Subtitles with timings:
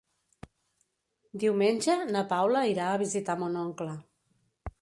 [1.43, 3.93] Diumenge na Paula irà a visitar mon oncle.